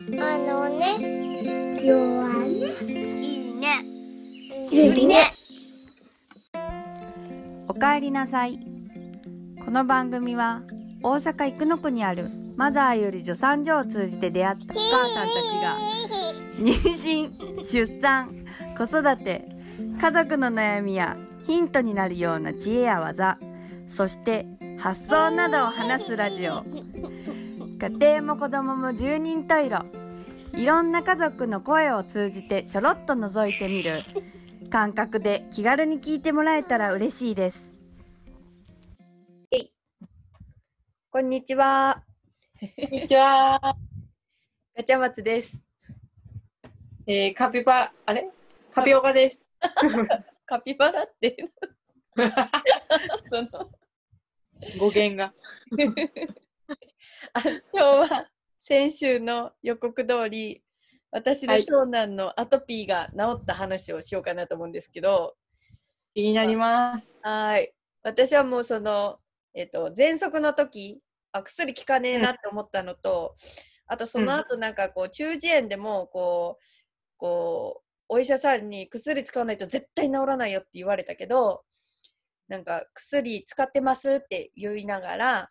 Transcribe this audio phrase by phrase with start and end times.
[0.00, 0.98] あのね、
[1.80, 2.50] 弱ね。
[3.22, 3.84] いいね。
[4.68, 5.32] ゆりね。
[7.68, 8.58] おかえりなさい
[9.64, 10.62] この番組は
[11.04, 15.76] 大阪生野区にあるマザーより助産所を通じて出会ったお母さんたちが
[16.58, 18.30] 妊娠出産
[18.76, 19.44] 子育て
[20.00, 21.16] 家族の悩みや
[21.46, 23.38] ヒントになるような知恵や技
[23.86, 24.44] そして
[24.78, 26.64] 発想などを話すラジオ
[27.84, 29.84] 家庭も子供も十人十色
[30.54, 34.02] いろんな家族の声を通じてちょろっと覗いてみる
[34.70, 37.62] 感覚で気軽に聞いてもらえたら嬉しいです。
[41.10, 42.02] こんにちは、
[42.58, 43.60] こんにちは。
[44.74, 45.54] ガチャマツです。
[47.06, 48.30] えー、カピバ、あれ？
[48.72, 49.46] カピオカです。
[50.46, 51.36] カピバラって
[53.28, 53.70] その
[54.78, 55.34] 語源が。
[57.32, 60.62] あ今日は先週の予告通り
[61.14, 61.64] 私のはい。
[61.64, 65.36] 長男のアトピーが治った話をしようかなと思うんですけど、
[66.12, 67.16] 気になります。
[67.22, 67.72] はい。
[68.02, 69.18] 私はもうその、
[69.54, 71.00] えっと喘息の時
[71.30, 73.36] あ薬効かねえなって思ったのと、
[73.86, 76.64] あとその後なんかこう中耳炎でもこう
[77.16, 81.62] こうお医者さんに薬使わないと絶対治らないよって言われたけど
[82.48, 85.50] なんか薬使ってますって言いながら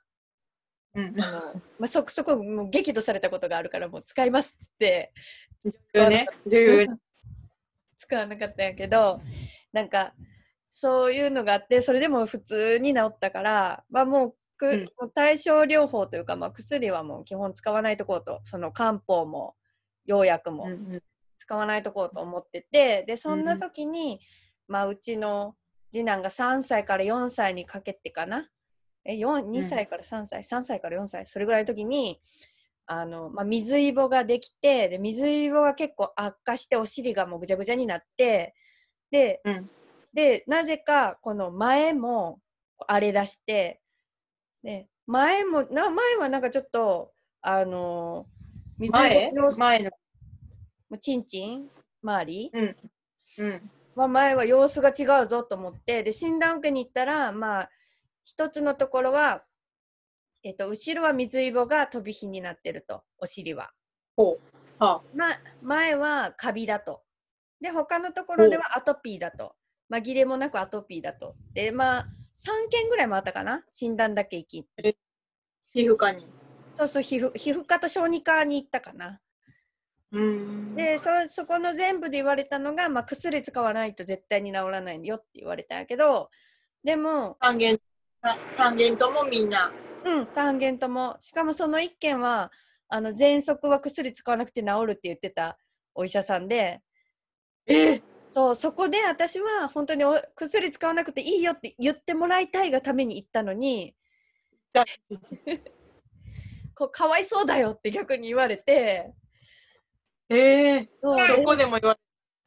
[0.96, 1.22] うん。
[1.22, 5.14] あの、まあ、そこそこもう激怒されたことがあるからもう使いますって。
[5.66, 6.28] 重要ね。
[6.46, 7.00] 重要ね。
[7.98, 9.22] 使わなかったんやけど
[9.72, 10.14] なんか
[10.70, 14.80] そういうのがあってそれでも普通に治ったから、まあ、もうく、うん。
[15.00, 18.42] もう対症療法というか、まあ、薬はもう基本使わないとこうと。
[18.44, 19.56] その漢方も
[20.06, 20.88] 用薬もうん。
[21.40, 24.22] 使わないとこうと思っててでそんな時に、
[24.70, 25.56] まあ、うちの
[25.92, 28.50] 次男が3歳から4歳にかけてかな
[29.06, 32.22] え4 2歳から3歳、3歳から4歳それぐらいの時に
[32.86, 38.56] あの、まあ、水イボができてで水イボが結構悪化してお尻がもうぐちゃぐちゃになって
[39.12, 39.70] でうん。
[40.14, 42.40] でなぜかこの前も
[42.88, 43.82] 荒れ出して
[44.62, 47.12] で前もな前はなんかちょっと
[47.42, 48.28] あの
[48.78, 49.32] 水前？
[49.58, 49.90] 前の。
[50.90, 51.68] もうチンチン
[52.04, 52.76] 周り、うん。
[53.40, 53.72] うん。
[53.96, 57.70] まあ、前は様子が違うぞと思ってで診断受けに行ったらまあ
[58.26, 59.44] 一つのところは、
[60.44, 63.72] えと、後ろは水色が飛び火になってると、お尻は。
[64.80, 65.28] あま、
[65.62, 67.02] 前はカビだと。
[67.62, 69.56] で、他のところではアトピーだと。
[69.92, 71.36] 紛れもなくアトピーだと。
[71.54, 72.08] で、まあ、
[72.38, 74.68] 3件ぐらいもあったかな、診断だけ行き。
[75.74, 76.28] 皮膚科に。
[76.76, 79.22] そうそう、皮膚皮膚科と小児科に行ったかな。
[80.14, 86.30] うんでそそこの全部で言われたのが、まあ、薬使わないと絶対に治らないよって言われたんやけど
[86.84, 87.80] でも還元
[88.24, 89.72] 3軒ともみんな。
[90.06, 91.18] うん、軒とも。
[91.20, 92.52] しかもその1軒は、
[92.88, 95.58] あの、喘息は薬使わなくて治るって言ってた
[95.94, 96.82] お医者さんで。
[97.68, 98.02] え
[98.32, 103.96] そう、そこで私は本当にお薬使わなくていいよって言ってもらいたいがために行ったのに、
[106.76, 109.14] こうかわいそうだよって逆に言われて。
[110.30, 111.38] えー、そう。
[111.38, 112.00] どこでも言われ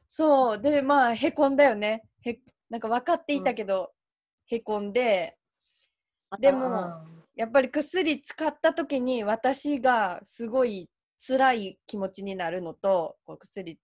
[0.07, 0.61] そう。
[0.61, 2.03] でまあへこんだよね。
[2.25, 2.37] へ
[2.69, 3.93] なんか分かっていたけど、
[4.51, 5.37] うん、へこんで。
[6.39, 7.05] でも
[7.35, 10.89] やっぱり薬使った時に私がすごい
[11.25, 13.79] 辛い気持ちになるのとこう薬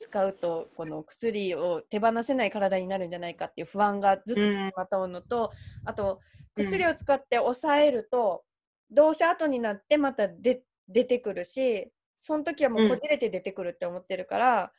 [0.00, 5.50] 使うとこの薬を手放せない体になるんじゃないかっていう不安がずっとまたうのと、
[5.84, 6.20] あと
[6.56, 8.42] うん薬を使って抑えると、
[8.90, 11.88] どうせ後になってまたで出てくるし
[12.20, 14.72] その時はもうこじれて出てくるって思ってるから、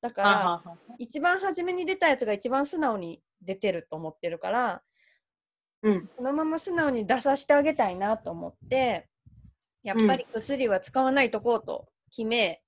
[0.00, 0.62] だから
[0.98, 4.82] 一番初めに出たやつが一番素直に出てると思ってるから
[5.82, 6.10] うん。
[6.16, 9.08] そのまま素直に出させてあげたいなと思って
[9.82, 12.62] やっぱり薬は使わないとこうと決め、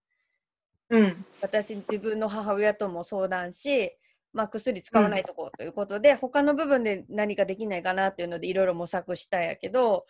[0.91, 1.25] うん。
[1.41, 3.97] 私自分の母親とも相談し、
[4.33, 10.07] まあ、薬使わないとこうということで、他の部分で何かできないかなっていうのでいろいろ模索したんやけど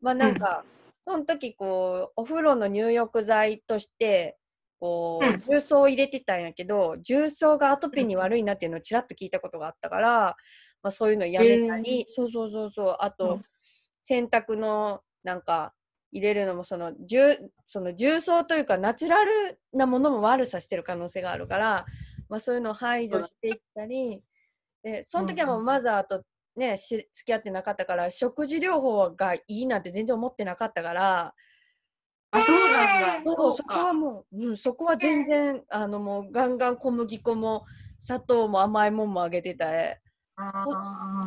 [0.00, 0.64] まあなんか、
[1.02, 4.36] その時こうお風呂の入浴剤として
[4.78, 10.36] こうんう重曹を入れてたんやけど重曹がアトピーに悪いなっていうのをちらっと聞いたことがあったから、
[10.82, 13.44] まあ、そういうのやめたり、そうそうそうそうあと、うん。
[14.08, 15.74] 洗濯のなんか
[16.12, 17.36] 入れるのもその重
[17.66, 21.86] その重曹というかナチュラルなものも悪さしてる可能性があるから、
[22.30, 24.22] まあ、そういうのを排除していったり
[24.82, 26.24] でその時はもうマザーと
[26.56, 31.34] ねし付き合ってなかったから食事療法がいいなんて全然思ってなかったから。
[32.30, 33.34] あ、そうなんだ。
[33.34, 33.92] そうそこはか。
[33.94, 37.64] もう、うん、そこは全然あのもうガンガン小麦粉も
[38.00, 39.96] 砂糖も甘いもんもあげてたあ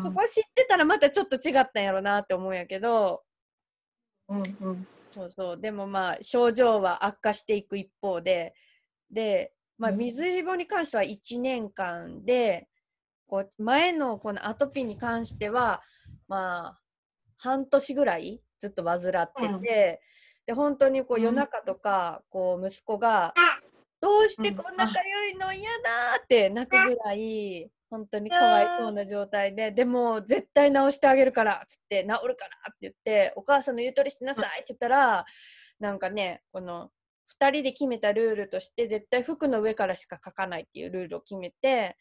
[0.01, 3.23] そこは知ってたらまたちょっと違ったんやろなって思うんやけど。
[4.29, 4.87] ーうんうん。
[5.11, 5.59] そうそう。
[5.59, 8.53] でもまあ症状は悪化していく一方で。
[9.11, 9.97] で、まあ、うん。
[9.97, 12.69] 水イボに関しては1年間で
[13.27, 15.81] こう前のこのアトピーに関しては
[16.29, 16.79] まあ
[17.37, 19.61] 半年ぐらいずっと患ってて、うん。
[19.61, 19.99] で
[20.53, 21.23] 本当にこううん。
[21.23, 23.33] 夜中とかこう息子が
[23.99, 35.25] 「どうしてこんなかゆいの嫌だ!」って泣くぐらい本当にかわいそうな状態ででも絶対治してあげるからっつって治るからって言ってお母さんの言う通りしてなさいって言ったら
[35.79, 36.89] なんかねこの
[37.41, 41.97] 2人で決めたルールとして絶対服の上からしか書かないっていうルールを決めて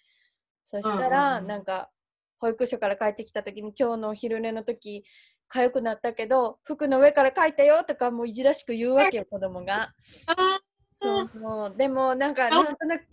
[0.65, 1.91] そしたらうんなんか
[2.39, 5.05] 保育所から帰ってきた時に今日のお昼寝の時
[5.53, 9.93] 痒くなったけど服の上から書いたよとかもういじらしく言うわけよ子供が。
[10.29, 10.61] あ
[10.95, 11.75] そうそう。
[11.77, 13.05] でもなんかあなんとなく。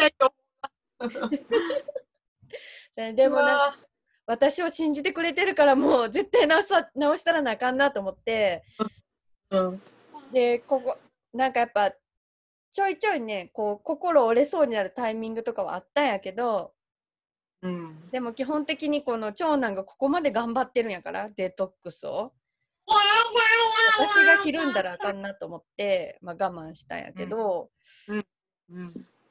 [2.96, 3.78] ででもな
[4.26, 8.64] 私を信じてくれてるからもう絶対直さ直したらなあかんなと思って。
[9.50, 9.82] うん。
[10.32, 10.98] でここ
[11.34, 11.92] なんかやっぱ
[12.72, 16.74] ちょいちょいねこう心折れそうになるタイミングとかはあったんやけど
[17.62, 18.10] うん。
[18.12, 22.34] でも基本的にこの長男がここまで頑張ってるんやからデトックスを。
[24.00, 27.70] 私がひるんだらあかんなと思って、まあ、我慢したんやけど、
[28.08, 28.26] うん。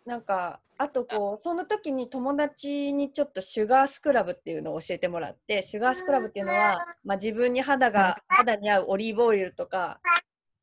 [0.07, 10.01] なんかあとこうその時に友達にちょっとシュガースクラブっていうのを教えてもらってシュガースクラブっていうのは、まあ、自分に肌が肌に合うオリーブオイルとか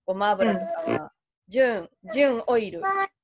[0.06, 1.12] ごま油とかは
[1.48, 2.82] 純純オイル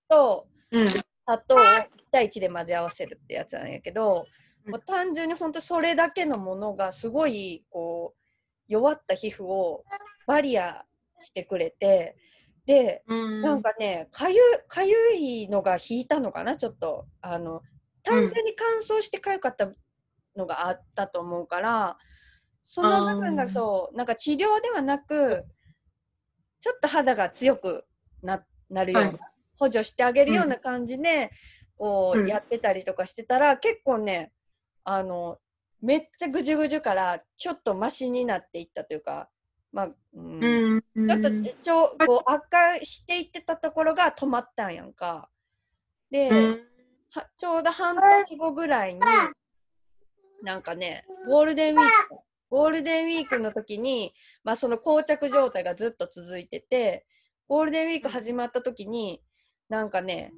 [0.09, 0.89] とうん。
[0.89, 4.25] 砂糖を1対1で混ぜ合わせるってやつなんやけど、
[4.65, 4.71] うん。
[4.71, 8.19] もう単純に本当それだけのものがすごいこう
[8.67, 9.83] 弱った皮膚を
[10.27, 10.85] バリア
[11.17, 12.15] してくれて
[12.69, 13.41] でうん。
[13.41, 17.07] なんかねかゆかゆいのが引いたのかなちょっと。
[17.21, 17.63] あの
[18.03, 19.71] 単純に乾燥してかゆかった
[20.35, 21.97] のがあったと思うから
[22.63, 25.43] その部分がそうなんか治療ではなく
[26.59, 27.85] ちょっと肌が強く
[28.21, 29.19] ななるような、はい。
[29.57, 31.31] 補助してあげるような感じで、
[31.75, 32.27] こううん。
[32.27, 34.31] やってたりとかしてたら、結構ね
[34.83, 35.39] あの
[35.81, 39.29] めっちゃぐじゅぐじゅからちょっとマシになっていったというか
[39.71, 41.07] まあ、うんうん。
[41.07, 41.29] ちょっと
[41.63, 45.29] ちょこう悪化していってたところが止まったんやんか。
[46.09, 46.29] で、
[47.37, 48.99] ちょうど半年後ぐらいに、
[50.43, 52.17] なんかね、ゴールデンウィーク、
[52.49, 54.13] ゴールデンウィークの時に、
[54.43, 57.05] まあその膠着状態がずっと続いてて、
[57.47, 59.21] ゴールデンウィーク始まった時に、
[59.69, 60.33] なんかね、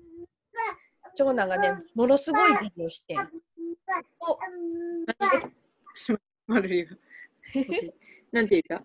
[1.15, 3.17] 長男がね、ものすごいビデオしてん。
[8.31, 8.83] なんていうか？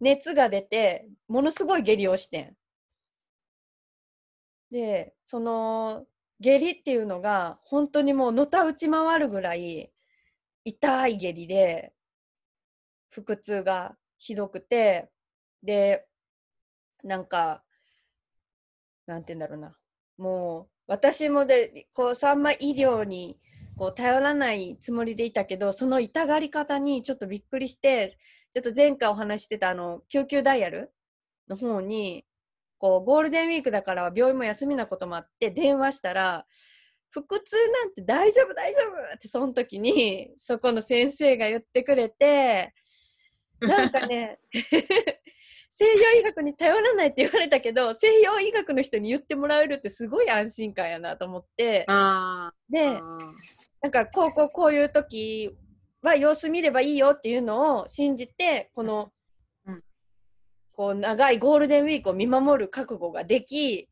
[0.00, 2.56] 熱が出て、ものすごい下痢をしてん。
[4.70, 6.06] で、その
[6.40, 9.92] 下痢っていうのが、本当にもうのたうち回るぐらい
[10.64, 11.92] 痛い下痢で、
[13.10, 15.10] 腹痛がひどくて、
[15.62, 16.06] で、
[17.02, 17.62] なんか、
[19.06, 19.76] なんて言うんだろうな。
[20.16, 23.38] もう、私もで、こう、さんま医療に、
[23.76, 28.18] こう、頼らないつもりでいたけど、その痛がり方にちょっとびっくりして、
[28.54, 30.92] ちょっと前回お話ししてたあの救急ダイヤル
[31.48, 32.24] の方に
[32.78, 36.46] こうゴールデンウィークだから病院も休みなこともあって電話したら
[37.10, 38.78] 腹痛なんて大丈夫大丈
[39.12, 39.14] 夫！
[39.16, 42.72] ってその時にそこの先生が言ってくれて
[43.60, 44.38] なんかね
[45.76, 51.84] 西洋医学に頼らないって言われたけど西洋医学の人に言ってもらえるってすごい安心感やなと思って。
[51.88, 53.00] あであ。
[53.84, 55.50] なんかこうこうこういう時
[56.00, 59.10] は様子見ればいいよっていうのを信じてこの、
[59.66, 59.82] うん。
[60.72, 63.86] こう長いゴールデンウィークを見守る覚悟ができ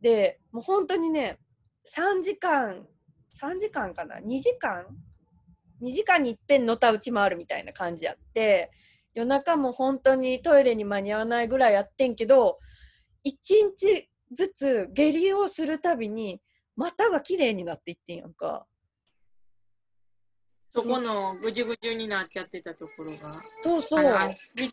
[0.00, 1.38] でもう本当にね
[1.94, 2.86] 3時間
[3.38, 4.86] 3時間かな？2時間
[5.82, 8.70] ？2時間にいっぺんのたうち回るみたいな感じやって
[9.12, 12.60] 夜中も本当にトイレに間に合わないぐらいやってんけど
[13.26, 13.30] 1
[13.76, 16.40] 日ずつ下痢をするたびに
[16.76, 18.64] 股が綺麗になっていってんやんか。
[20.74, 23.16] そこのぐじゅぐじゅになっちゃってたところが。
[23.62, 24.02] そうそう。
[24.02, 24.10] ぐじゅ
[24.56, 24.72] ぐじ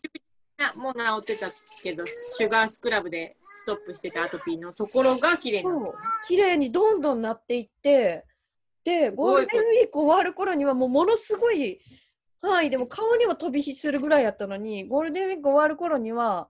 [0.58, 1.46] なもう治ってた
[1.80, 5.80] けど、シュガースクラブでストップしてたアトピーのところが綺麗なの。
[5.80, 5.94] そう
[6.26, 8.24] 綺麗にどんどんなっていって
[8.82, 11.80] でゴールデンウィーク終わる頃にはもうものすごい
[12.40, 16.48] 範囲でも顔にも飛び火するぐらいやったのにゴールデンウィーク終わる頃には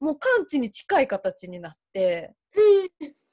[0.00, 2.34] もう完治に近い形になって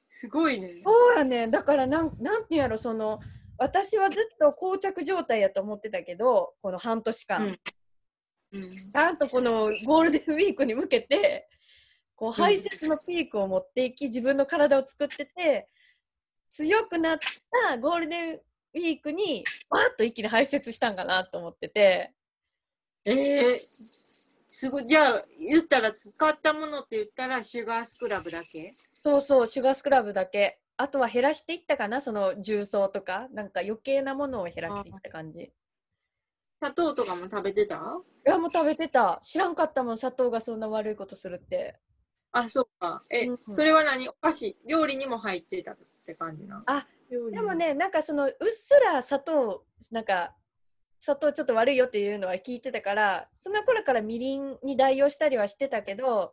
[0.08, 0.70] すごいね。
[0.82, 3.20] そうやねだからなんなんていうんやろその
[3.60, 7.48] 私はずっと膠着状態やと思ってたけどこの半年間、うん。
[7.48, 11.48] うんちゃんとこのゴールデンウィークに向けて
[12.16, 15.68] こう排泄のピークを持っていき自分の体を作ってて
[16.50, 17.18] 強くなっ
[17.70, 22.12] たゴールデンウィークにわーっと一気に排泄したんかなと思ってて。
[23.04, 23.58] えー、
[24.46, 28.72] すごい、じゃあ、言ったら使ったものって言ったら、シュガースクラブだけ？
[28.74, 30.60] そうそう、シュガースクラブだけ。
[30.80, 35.40] あとは減らしていったかな、その重曹とか、なんか余計なものを減らしていった感じ。
[35.40, 35.52] い
[36.62, 38.00] 砂糖とかも食べてた？
[38.24, 39.20] や、もう食べてた。
[39.22, 41.78] 知らんかったもん、砂糖がそんな悪いことするって。
[42.32, 43.00] あ、そうか。
[43.10, 44.08] え、うんそれは何？
[44.08, 46.62] お菓子、料理にも入ってたって感じな。
[46.66, 50.34] あ、料理でもね、なんかその、うっすら砂糖、なんか、
[50.98, 56.32] 砂糖ちょっと悪いよっていうのは聞いてたから、その頃からみりんに代用したりはしてたけど、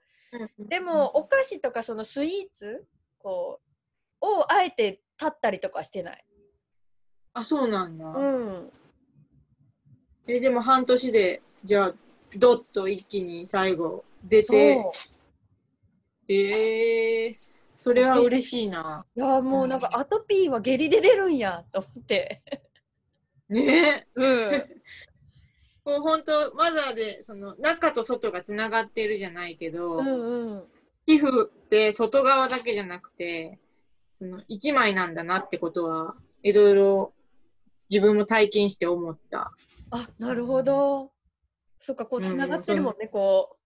[0.59, 2.85] うんでも、お菓子とかそのスイーツ
[3.19, 3.66] こう
[4.21, 6.25] をあえて立ったりとかはしてない。
[7.33, 8.05] あ、そうなんだ。
[8.05, 8.71] うん。
[10.27, 11.93] え、でも半年で、じゃあ、
[12.37, 16.33] ドッと一気に最後出て、そう。
[16.33, 17.35] えー、
[17.79, 19.05] それは嬉しいな。
[19.15, 22.41] いやもうなんかアトピーは下痢で出るんやと思って。
[23.49, 24.51] ねうん。
[25.85, 30.71] もう本当マザーで、その、中と外がつながってるじゃないけど、うんうん。
[31.05, 33.57] 皮膚って外側だけじゃなくて、
[34.17, 37.13] その一枚なんだなってことは、いろいろ
[37.87, 39.51] 自分も体験して思った。
[39.91, 41.11] あ、なるほど。
[41.77, 43.57] そっか、こうつながってるもんね、こ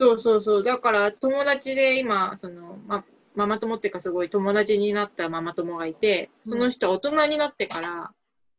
[0.00, 0.64] そうそうそう。
[0.64, 3.04] だから友達で今、その、ま、
[3.36, 8.10] ママ友っていうかすごい友達になったママ友がいて、その人は大人になってから、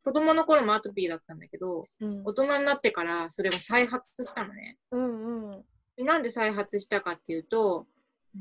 [0.06, 1.84] 子供の頃もアトピーだったんだけど、う。
[2.00, 4.78] うん大人になってからそれが再発したのね。
[4.92, 5.66] うんうん。
[5.98, 7.88] でなんで再発したかっていうと、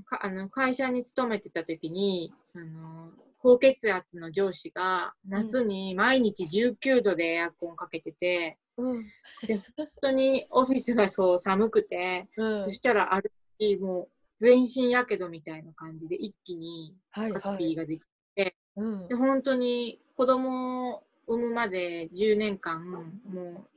[0.02, 9.04] かあの会社に勤めてた時に、その高血圧の上司が夏に毎日19度でエアコンかけてて、うん。
[9.76, 12.60] 本当にオフィスがそう寒くて、うん。
[12.60, 14.08] そしたらある日もう
[14.40, 17.58] 全身やけどみたいな感じで一気にはいアトはい。
[17.58, 18.02] ピーができ
[18.76, 23.68] うんて、本当に子供を産むまで10年間もう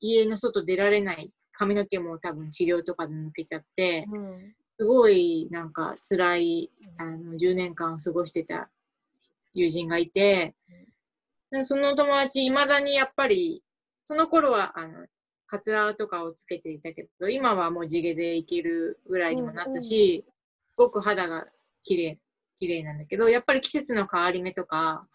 [0.00, 4.54] 家の外出られない髪の毛も多分治療とかで抜けちゃってうん。
[4.78, 8.70] すごいなんか辛いあの10年間を過ごしてた
[9.54, 10.54] 友人がいて
[11.50, 13.62] でその友達いまだにやっぱり
[14.04, 15.06] その頃はあの
[15.46, 21.44] カツラとかをつけていたけど今はもう地毛でいけるぐらいにもなったし、すごく肌が
[21.82, 22.18] 綺麗
[22.58, 25.06] 綺麗なんだけどやっぱり季節の変わり目とか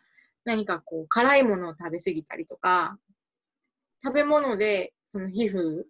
[0.45, 2.99] 何かこう辛いものを食べ過ぎたりとか
[4.03, 5.83] 食べ物でその皮膚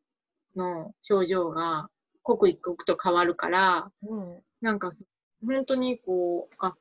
[0.56, 1.90] の症状が
[2.28, 4.38] 刻一刻と変わるからうん。
[4.60, 5.06] なんかそ
[5.46, 6.74] 本当にこうあ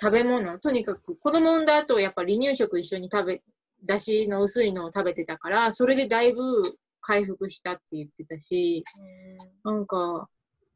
[0.00, 3.42] 食べ物とにかく子供産んだ後やっぱ離乳食一緒に食べ
[3.84, 6.62] だしの薄いのを食べてたからそれでだいぶ
[7.00, 8.82] 回復したって言ってたし
[9.64, 10.28] なんか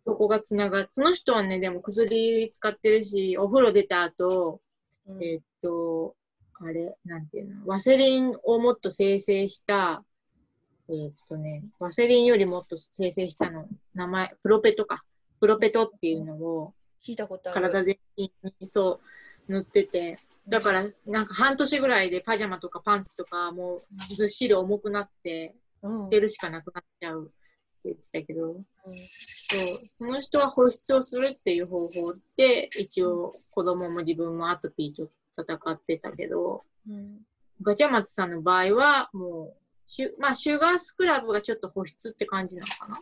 [0.07, 4.61] そこがつながっその人はねでも薬使ってるしお風呂出た後
[5.07, 6.15] うんえーっと
[6.61, 10.05] あれなんていうのワセリンをもっと生成した
[10.89, 15.03] えーっとねワセリンよりもっと生成したの名前プロペトか。
[15.41, 16.75] プロペトっていうのを
[17.07, 17.61] 聞いたことある。
[17.61, 19.01] 体全身にそ
[19.49, 20.17] う塗ってて
[20.47, 23.79] だからなんか半年ぐらいでパジャマとかパンツとかもう
[24.15, 27.33] ずっしり重くなってうん、捨てるしかなくなっちゃうって
[27.85, 28.65] 言ってたけど、うん。
[28.65, 29.61] そう
[29.99, 31.89] その人は保湿をするっていう方法
[32.37, 36.65] で一応子供も自分もアトピーと戦ってたけど。
[36.89, 37.21] うん。
[37.61, 42.97] ガチャマツさんの場合はもうシュ,、まあ、シュガースクラブがちょっと保湿って感じなのかな？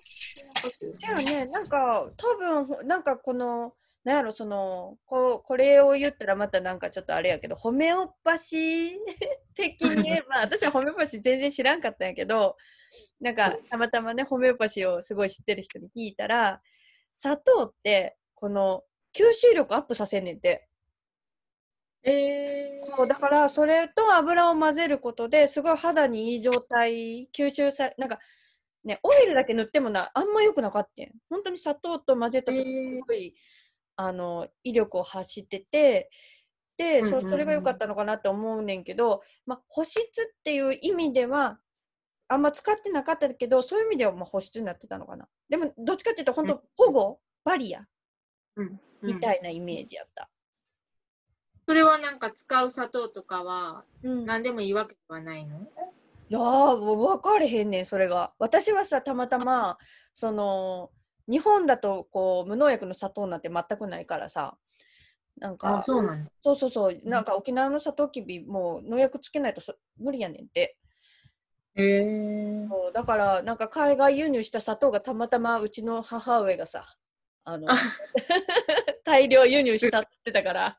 [1.16, 3.74] だよね、なんか多分ほなんかこの
[4.04, 8.90] なんやろそのこうこれを言ったらまたなんかちょっとあれやけどホメオパシー
[9.56, 12.56] 的に言えば 私はホメオパシー全然知らんかったんやけど
[13.20, 16.62] なんかたまたまねホメオパシーをすごい知ってる人に聞いたら
[17.16, 20.65] 砂糖ってこの吸収力アップさせんねんて
[22.08, 28.20] えそうだからそれと油を混ぜることですごい肌にいい状態吸収さなんか
[28.84, 31.06] ねオイルだけ塗ってもなあんま良くなかったん。
[31.28, 33.34] 本当に砂糖と混ぜた時すごい、
[33.96, 36.10] あの威力を発してて
[36.76, 37.20] で、うんうんうん。
[37.22, 41.58] そそれが良かったのかなって思うねんけど、まあ、保湿っていう意味では
[42.28, 45.26] あんま使ってなかったけどそういう意味ではまあ保湿になってたのかな。
[45.48, 47.84] でもどっちかっていうと本当保護バリア
[48.56, 48.80] うん。
[49.02, 50.30] みたいなイメージやった、
[51.66, 54.26] それはなんか使う砂糖とかはうん。
[54.26, 55.60] 何でもいいわけではないの、い
[56.28, 58.32] やー分かれへんねんそれが。
[58.38, 59.78] 私はさたまたま
[60.14, 60.90] その
[61.28, 64.56] 日本だとこう無農薬の砂糖なんて全くないからさ。
[65.38, 66.30] なんかあそうなんだ。
[66.42, 67.00] そうそうそう。
[67.04, 70.78] なんか沖縄のサトウキビもう農薬つけないとそ無理やねんって。
[71.74, 76.84] へえそうだからなんか海外輸入した砂糖がたまたまうちの母上がさ
[77.44, 77.68] あの
[79.04, 80.78] 大量輸入したって言ってたから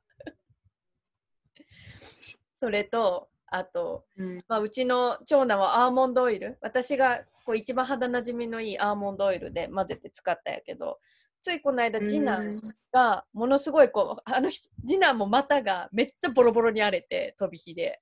[2.57, 4.43] それとあと、うん。
[4.47, 6.57] まあ、うちの長男はアーモンドオイル。
[6.61, 10.99] 私がこう一番肌なじみのいいアーモンドオイルで混ぜて使ったんやけど
[11.41, 12.61] ついこの間次男
[12.91, 17.99] がものすごいこうあの人次男も股がめっちゃボロボロに荒れて飛び火で。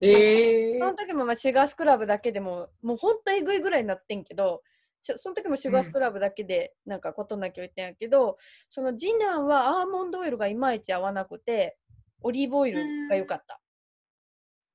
[0.00, 4.62] ええその時もまあシュガースクラブだけでももうほんとえぐいぐらいになってんけど
[5.00, 8.38] しその時もシュガースクラブだけでなんか事なきを言ってんやけど、
[8.70, 11.76] その次男はアーモンドオイルがいまいち合わなくて
[12.22, 13.60] オリーブオイルが良かった。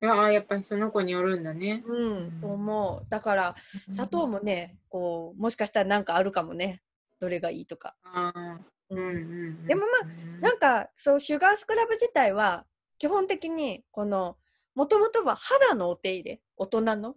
[0.02, 1.82] ああ、やっぱりその子によるんだね。
[1.86, 3.06] うん、と思う。
[3.08, 3.54] だから
[3.90, 6.82] 砂糖もねこうもしかしたらなんかあるかもね
[7.18, 7.94] どれがいいとか。
[8.04, 8.60] ああ、
[8.90, 9.10] ううんんう
[9.50, 9.66] ん。
[9.66, 12.66] でもまあなんかそうシュガースクラブ自体は
[12.98, 14.36] 基本的にこの
[14.74, 17.16] もともとは肌のお手入れ大人の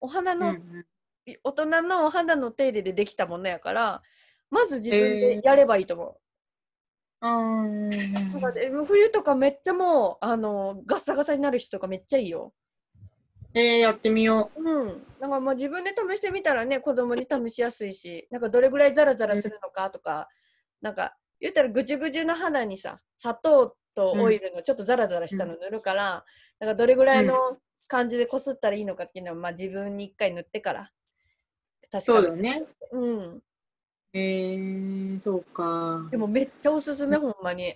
[0.00, 0.56] お花の、
[1.42, 4.02] 大人のお肌の手入れでできたものやから
[4.48, 6.16] まず自分でやればいいと思う。
[7.20, 8.52] あーそうだ。
[8.52, 12.52] ね冬とかめっちゃもうあのガッサガサになる人とかめっちゃいいよ。
[13.54, 14.60] えー、やってみよう。
[14.60, 14.88] ん、
[15.20, 20.28] だからまあ自分で試してみたらね子供に試しやすいしなんかどれぐらいザラザラするのかとか、
[20.80, 26.24] なんか言ったらぐじゅぐじゅな肌にさ砂糖とオイルのちょっとザラザラしたの塗るから、
[26.60, 27.56] なんかどれぐらいの
[27.88, 30.82] 感じでこすったらいいのかっていうのは、まあ、自分に一回塗ってから。
[30.82, 31.90] う。
[31.90, 32.64] 確そうかだね。
[32.92, 33.42] うん、
[34.12, 36.06] えー、そうか。
[36.10, 37.74] でもめっちゃおすすめほんまに。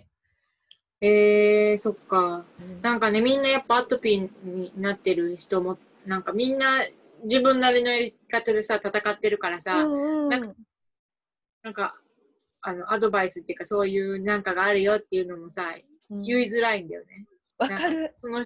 [1.00, 2.44] えー、そっか。
[2.60, 6.84] うんなんかね、みんなやっぱアトピーになってる人も、なんかみんな
[7.24, 10.56] 自分なりのやり方でさ、戦ってるからさ、うんうんなん
[11.62, 11.94] なんか、
[12.60, 15.74] あの、アドバイスっていうか、そういうなんかがあるよっていうのもさ、
[16.10, 17.26] うん言いづらいんだよね。
[17.58, 18.12] わかる。
[18.16, 18.44] その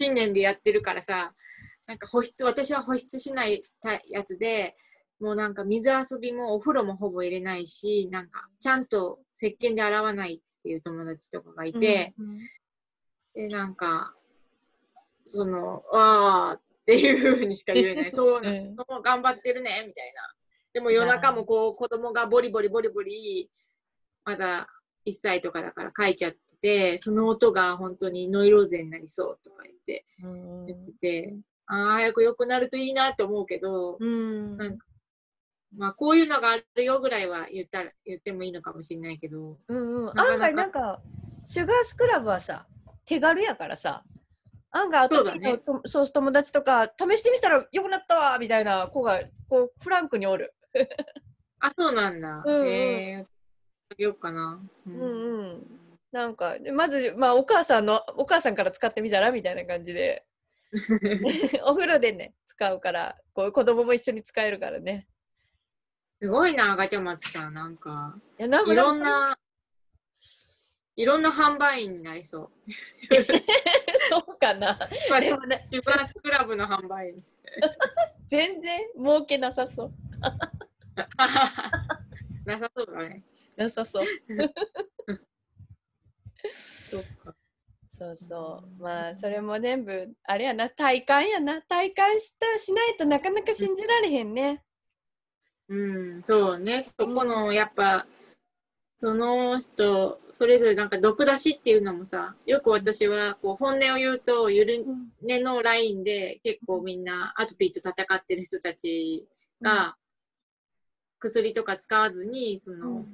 [0.00, 1.34] 信念でやってるからさ、
[1.86, 4.76] なんか保湿、私は保湿しないたやつで、
[5.20, 12.38] もうなんか水遊びもお風呂もほぼ入れないし、なんかちゃんと石鹸で洗わないっていう友達とかがいて、うん
[13.36, 14.14] で、なんか、
[15.26, 18.12] その、わーっていう風にしか言えない。
[18.12, 18.74] そうなうん。
[18.74, 20.34] の、頑張ってるね、みたいな。
[20.72, 23.50] でも夜中もこう子供がボリボリボリボリ、
[24.24, 24.68] まだ
[25.06, 34.56] 1歳とかだから書いちゃってて、その音が本当にノイローゼになりそうとか言って、うん言ってて、ああ、早く良くなるといいなって思うけど、うん。
[34.56, 34.86] なんか
[35.76, 41.00] まあこういうのがあるよぐらいは言ったら、言ってもいいのかもしれないけど、うんうん、案外なんか
[41.44, 42.66] シュガースクラブはさ
[43.04, 44.02] 手軽やからさ
[44.72, 50.54] 案外後でそうだねとそう友達とか試してみたらよくなったわみたいな子がこうフランクにおる。
[51.60, 52.42] あ、そうなんだ。
[52.44, 54.60] うんうんえー、あげようかな。
[54.86, 55.80] ううんうん
[56.12, 60.24] なんかまずまあお母さんのお母さんから使ってみたらみたいな感じで
[61.64, 65.06] お風呂でね使うからこう子供も一緒に使えるからね。
[66.20, 67.54] すごいな、ガチャマツさん。
[67.54, 69.36] なんか、いやなんかいろんな、
[70.96, 72.50] いろんな販売員になりそう。
[74.08, 74.78] そうかな。
[75.10, 77.22] まあシュでもねガースクラブの販売員。
[78.28, 79.92] 全然儲けなさそう。
[82.46, 83.22] なさそうだね。
[83.56, 84.06] なさそう。
[86.50, 87.34] そっか。
[87.98, 88.82] そうそう。
[88.82, 91.62] まあ、それも全部、あれやな、体感やな。
[91.62, 94.65] 体感した、しないとなかなか信じられへんね。
[95.68, 95.76] う
[96.18, 96.82] ん、そうね。
[96.82, 98.06] そこの、やっぱ、
[99.00, 104.86] その人、それぞれなんか毒出しっていうのもさ、よく私はこう本音を言うと、ゆる
[105.22, 109.26] 根のラインで結構みんなアトピーと戦ってる人たち
[109.60, 109.96] が、
[111.18, 113.04] 薬とか使わずに、その、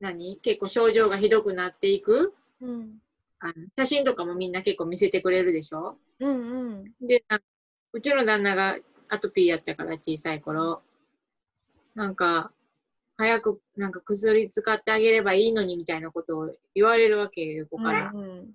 [0.00, 0.38] 何？
[0.38, 2.98] 結構症状がひどくなっていくうん。
[3.40, 5.96] あの写真とかもみんな結構見せてくれるでしょ？
[6.20, 7.06] うんうん。
[7.06, 7.24] で、
[7.92, 10.82] うちの旦那がアトピーやったから小さい頃、
[11.94, 12.52] なんか、
[13.16, 18.12] 早くなんか薬使ってあげればいいのにみたいなことを言われるわけよ、横から。
[18.14, 18.54] うん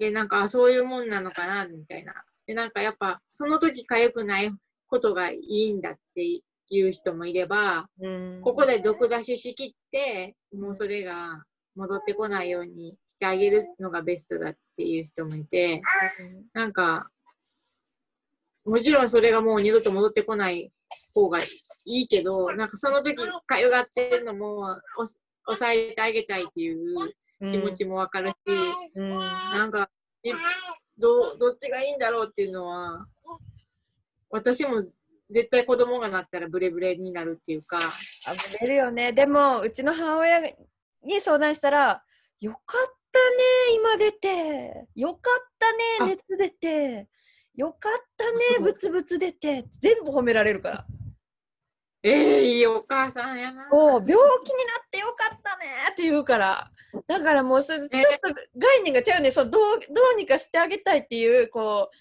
[0.00, 2.14] で、なんか、あそういうもんなのかな、みたいな。
[2.46, 4.50] で、なんかやっぱ、その時痒くない
[4.86, 6.40] ことがいいんだって
[6.70, 8.40] いう人もいれば、うん。
[8.42, 11.44] ここで毒出ししきって、もうそれが
[11.76, 15.82] 戻ってこないようにしてあげるのがベストだっていう人もいて、
[16.54, 17.10] なんか、
[18.64, 20.72] もちろんそれがもう二度と戻ってこない
[21.12, 21.40] 方が
[21.84, 23.16] いいけど、なんかその時
[23.46, 25.06] かゆがってるのもお
[25.46, 26.96] 抑えてあげたいっていう
[27.40, 28.34] 気持ちもわかるし、
[28.94, 29.04] うん。
[29.06, 29.18] うん。
[29.18, 29.88] なんか
[30.22, 30.32] じ
[30.98, 33.04] ど、どっちがいいんだろうっていうのは、
[34.28, 34.80] 私も
[35.30, 37.82] 絶対子供がなったらブレブレになるっていうか、あ、
[38.60, 39.12] 出るよね。
[39.12, 42.02] でも、うちの母親に相談したら、
[42.40, 42.60] よかっ
[43.10, 44.88] たね、今出て。
[44.94, 47.08] よかったね、熱出て。
[47.56, 49.64] よかったね、ブツブツ出て。
[49.80, 50.86] 全部褒められるから。
[52.02, 53.68] ええいいお母さんやな。
[53.72, 54.22] お病気にな
[54.86, 56.70] ってよかったねって言うから。
[57.06, 59.62] だからもうそちょっと概念が違うねそうどう
[59.94, 61.96] どうにかしてあげたいっていうこう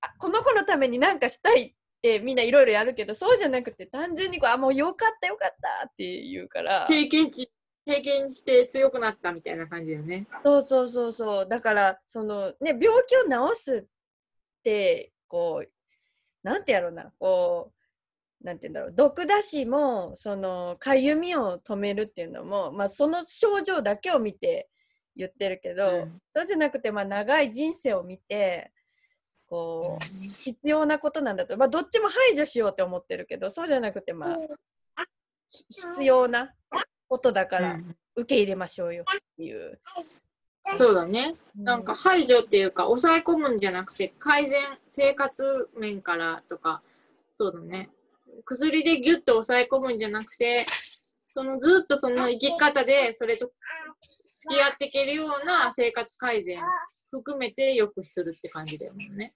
[0.00, 7.50] あこの子のために何かしたいってみんないろいろやるけどそうじゃなくて単純にこうあもうよかったよかったって言うから経験値、
[7.84, 10.26] 経験して強くなったみたいな感じだよね。
[10.42, 15.68] そうそうそうそうだからそのね病気を治すってこう
[16.42, 17.75] なんてやろうなこう
[18.42, 24.68] なんて言うんだろう毒出しもそのかゆみを止めるっていうのも、まあ、その症状だけを見て
[25.16, 28.70] 言ってるけど、うんそうじゃなくて、まあ、長い人生を見て
[29.48, 34.30] こう必要なことなんだと、まあ、どっちも排除しようって思ってるけどそうじゃなくて、まあ、
[35.48, 36.52] ひ必要な
[37.08, 39.78] ことだからうん受け入れましょうよっていう。
[40.78, 41.34] そうだね。
[41.54, 44.58] なんか排除っていうか、抑え込むんじゃなくて、改善、
[44.90, 46.82] 生活面からとか、
[47.34, 47.90] そうだね。
[48.46, 50.64] 薬でギュッと抑え込むんじゃなくて、
[51.26, 53.50] そのずっとその生き方で、それと
[54.48, 56.58] 付き合っていけるような生活改善
[57.10, 59.32] 含めてよくするって感じだよね。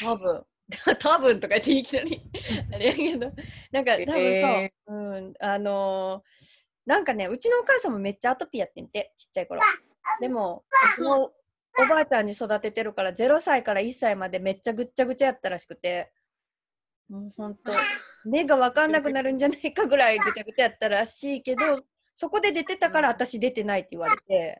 [0.00, 0.44] 多分。
[0.98, 2.22] 多分とか言っていきなり。
[2.72, 3.32] あれやけど
[3.72, 5.34] なんか多分そう、へうん。
[5.40, 9.60] あのーなんかねうちのお母さんもめっちゃアトピーやってんてちっちゃい頃。
[10.20, 10.96] でもう。
[10.96, 11.32] ちの
[11.78, 16.12] おばあちゃんに育ててるから0歳から1歳までめっちゃぐっちゃぐちゃやったらしくて
[17.12, 17.72] もうほんと
[18.24, 21.62] 目が分かんなくなるんじゃないかぐらいぐちゃぐちゃやったらしいけど
[22.16, 24.58] そこで出てたから私出てないって言われて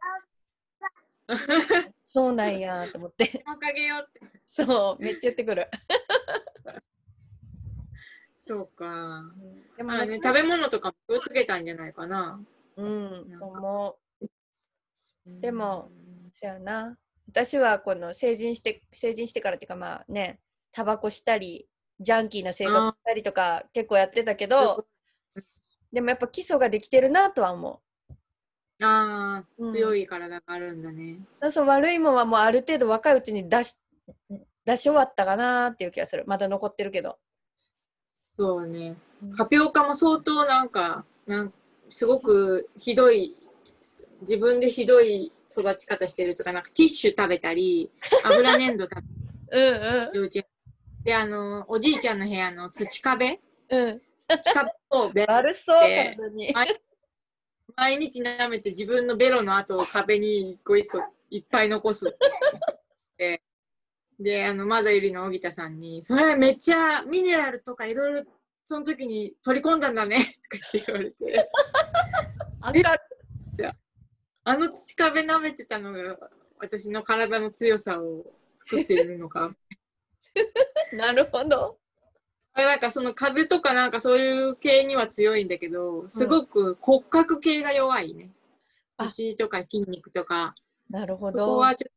[2.02, 4.20] そうなんやと思っておかげよって。
[4.46, 5.66] そうめっちゃ言ってくる
[8.44, 9.22] そうか。
[9.78, 12.38] でまあね、食べ物とかも気をつけたんじゃないかな。
[12.76, 14.28] うんなんか思う
[15.40, 15.90] でも
[16.32, 20.40] そやな私はこの成人して成人してからっていうかまあね
[20.72, 21.66] タバコしたり
[22.02, 24.84] ジャンキーな生活したりとか結構やってたけど
[25.92, 27.80] でもやっぱ基礎ができてるなとは思
[28.80, 31.18] ああ、うん強い体があるんだね。
[31.40, 33.78] うそうそう悪いもんはもうある程度若いうちに出し
[34.64, 36.24] 出し終わったかなっていう気がする。
[36.26, 37.18] まだ残ってるけど。
[38.36, 38.96] そうね。
[39.22, 39.30] うん。
[39.32, 41.52] 発表家も相当なんか、なん
[41.90, 43.36] すごくひどい、
[44.22, 47.90] 自分でひどい育ち方してるとか、なんかティッシュ食べたり、
[48.24, 48.96] 油粘土食
[49.50, 50.16] べうんうん。
[50.16, 50.44] 幼稚園
[51.04, 53.40] で、あの、おじいちゃんの部屋の土壁？
[53.70, 54.00] うん。
[54.28, 56.54] 土壁をベ悪そうで体に。
[57.76, 62.12] 毎日舐めて自分のベロの跡を壁に一個一個いっぱい残すっ
[63.16, 63.42] て。
[64.20, 68.30] で、あの、マザユリの荻田さんに、それめっちゃミネラルとかいろいろ
[68.64, 70.18] その時に取り込んだんだね
[70.50, 71.50] とかって言われて、
[72.60, 72.98] あか
[74.44, 76.16] あの土壁舐めてたのが
[76.60, 78.24] 私の体の強さを
[78.56, 79.52] 作っているのか？
[80.92, 81.78] なるほど。
[82.54, 88.30] なんかその壁とかなんかそういう系には強いんだけど、すごく骨格系が弱いね。
[88.96, 89.04] あ。
[89.04, 90.54] 腰とか筋肉とか、
[90.90, 91.94] なるほそこどはちょっ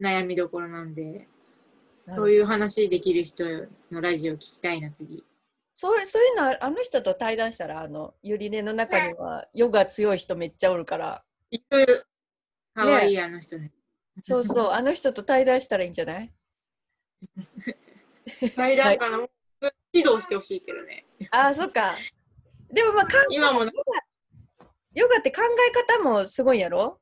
[0.00, 1.26] と悩みどころなんで、
[2.06, 3.44] そういう話できる人
[3.90, 5.24] のラジオ聞きたいな、次。
[5.74, 11.24] そうそういうのはあの人と対談したらあのゆりねの中にはヨガ強い人めっちゃおるから。
[11.50, 11.94] いろいろ、
[12.74, 13.72] かわいい、あの人ね。
[14.22, 14.70] そうそう。
[14.70, 16.32] あの人と対談したらいいんじゃない？
[18.54, 19.30] 最談からもう
[19.92, 21.06] 指導してほしいけどね。
[21.30, 21.96] あーそっか
[22.70, 23.72] でもまあ今もな
[24.94, 27.00] ヨガって考え方もすごいんやろ？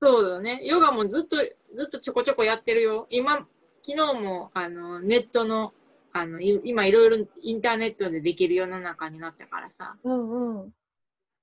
[0.00, 0.60] そうだね。
[0.64, 3.06] ヨガもずっと、ずっとちょこちょこやってるよ。
[3.08, 3.46] 今、
[3.84, 5.72] 昨日も、あの、ネットの、
[6.12, 10.74] あの、い今いろいろインターネットでできる世の中になったからさ、うんうん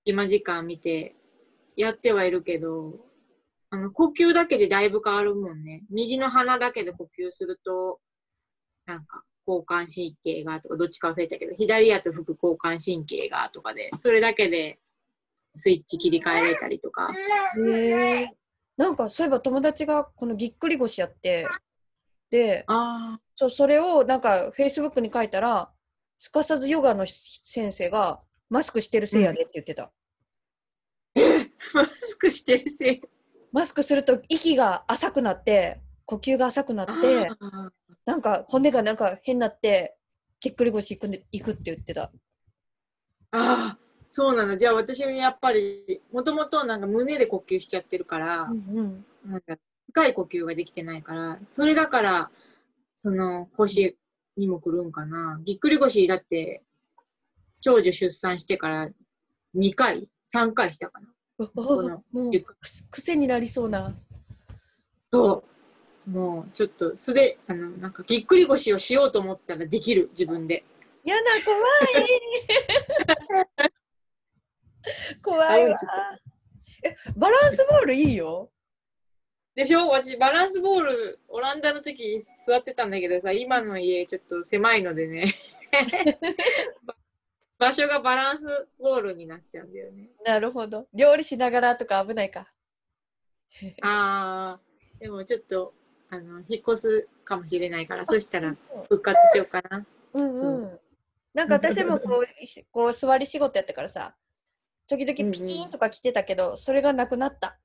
[0.06, 1.15] 今時間見て
[1.76, 2.93] やってはいるけど、
[3.72, 5.84] あの、呼吸だけでだいぶ変わるもんね。
[5.90, 8.00] 右の鼻だけで呼吸すると、
[8.86, 14.80] なんか、交感神経がとか、どっちか忘れたけど、左やと副交感神経がとかで、それだけで
[15.56, 17.08] スイッチ切り替えれたりとか。
[17.58, 18.40] へえ
[18.80, 21.46] なんかそういえば友達がこのぎっくり腰やって
[22.32, 25.70] であそうそれをなんかフェイスブックに書いたら
[26.18, 29.92] すかさずヨガの先生がマスクしてるせいやでって言ってた、あ、
[31.76, 33.02] マスクしてるせい。
[33.52, 37.28] マスクすると息が浅くなって呼吸が浅くなって
[38.06, 39.96] なんか骨がなんか変になって
[40.40, 42.12] ぎっくり腰行くんで行くって言ってた
[43.32, 44.58] あー、そうなの。
[44.58, 49.58] じゃあ私もやっぱり、もともとなんか胸で呼吸しちゃってるから、うんなんか
[49.90, 52.32] 深い呼吸ができてないから、それだから、
[52.96, 53.98] その腰
[54.38, 55.40] にも来るんかな。
[55.46, 56.64] ぎっくり腰だって、
[57.62, 58.90] 長女出産してから
[59.56, 61.08] 2回、3回したかな。
[61.54, 62.32] もう
[62.91, 63.95] 癖になりそうな
[65.12, 65.43] そ
[66.08, 66.10] う。
[66.10, 70.63] もうちょっと素で、あの、なんかぎっくり腰をしようと思ったらできる、自分で。
[71.04, 71.58] やだ怖
[72.04, 72.10] い
[75.23, 75.78] 怖いわ
[77.15, 78.49] バランスボールいいよ。
[79.56, 79.88] でしょ？
[79.89, 85.34] 私、バランスボール、オランダの時座ってたんだけどさ、今の家ちょっと狭いのでね。
[87.60, 90.10] 場所がバランスボールになっちゃうんだよね。
[90.26, 90.88] なるほど。
[90.93, 92.48] 料理しながらとか危ないか。
[93.84, 94.60] ああ、
[95.00, 95.74] でもちょっと、
[96.10, 99.86] あの、引っ越すかもしれないから、そしたら復活しようかな。
[100.13, 100.80] うんうん。
[101.34, 104.15] なんか私でもこうしこう座り仕事やったからさ、
[104.88, 107.60] 時々ピキーンとか来てたけど、それがなくなった。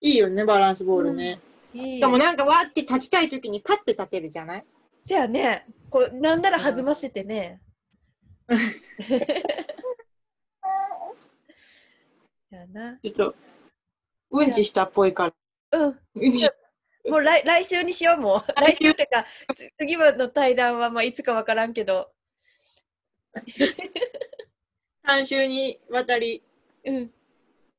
[0.00, 1.40] いいよね、バランスボールね。
[1.74, 4.64] いいでもなんかわーって立ちたい時にパッて立てるじゃない？
[5.02, 7.60] せやね、こうなんなら弾ませてね。
[12.50, 12.98] やな。
[13.02, 13.34] ちょっと、
[14.30, 15.32] うんちしたっぽいか
[15.72, 15.78] ら。
[15.78, 16.00] うん。
[17.10, 18.40] もう来来週にしようもう。
[18.60, 22.10] 来週ってか、つ次の対談はまあいつかわからんけど。
[25.06, 26.42] 3週にわたり
[26.84, 27.12] うん。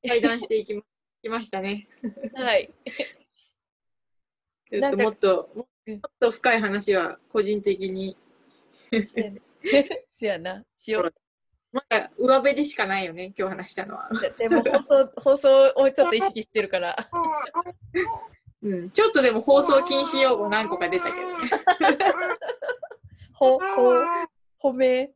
[0.06, 0.82] 対談していき ま
[1.22, 1.88] きましたね。
[2.34, 2.70] はい。
[4.72, 8.16] ちょっともっと、もうんっと深い話は個人的に、
[10.14, 10.64] せやな。
[10.78, 11.14] しよう。
[11.72, 14.10] まだ上辺でしかないよね、今日話したのは。
[14.38, 16.96] でも放送 放送をちょっと意識してるから。
[18.62, 21.50] うん、ちょっとでも放送禁止用語何個か出たけどね。
[23.34, 23.94] ほ、ほ、
[24.62, 25.14] 褒め。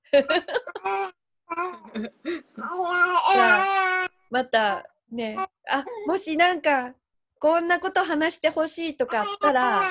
[4.30, 5.36] またね、
[5.70, 6.96] あ、もしなんか、
[7.40, 9.84] こんなこと話してほしいとかあったら、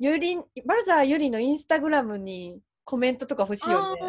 [0.00, 4.00] ゆり、マザーゆりのインスタグラムにコメントとか欲しいよね。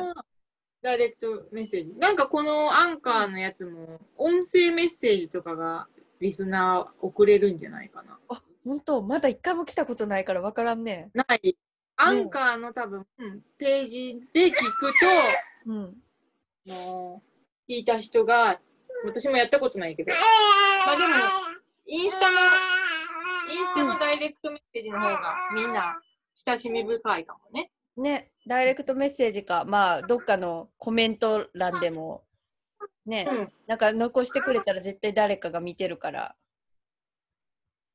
[0.81, 1.93] ダイレクトメッセージ。
[1.99, 5.89] なんかこのアンカーのやつも、音声メッセージとかが
[6.21, 8.17] リスナー送れるんじゃないかな。
[8.29, 9.01] あ、本当？
[9.01, 11.09] まだ一回も来たことないからわからんね。
[11.13, 11.57] ない。
[11.97, 14.93] アンカーの多分、うんページで聞く
[15.65, 15.97] うん。
[16.65, 17.21] と、も
[17.67, 18.61] う聞いた人が、
[19.03, 20.13] 私もやったことないけど、
[20.85, 21.13] まあでも、
[21.85, 22.37] インスタの、
[23.51, 25.99] インスタのダイレクトメッセージの方がみんな
[26.33, 27.69] 親しみ深いかもね。
[27.99, 32.23] ね、ダイレクトメッセージか、まあ、どっかのコメント欄でも、
[33.05, 36.35] ね、うんなんか残してくれたら絶対誰かが見てるから。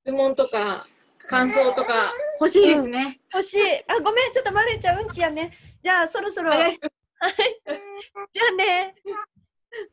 [0.03, 0.87] 質問とか、
[1.19, 3.21] 感想とか欲しいですね。
[3.33, 3.61] 欲しい。
[3.89, 5.53] あ、ごめん、ちょっとマレンちゃん、うんちやね。
[5.83, 6.79] じゃあ、そろそろ、はい
[8.33, 8.95] じゃあまたね。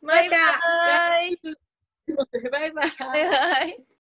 [0.02, 0.36] バイバ
[1.24, 1.38] イ。
[2.52, 2.92] バイバイ。
[3.00, 3.86] バイバイ。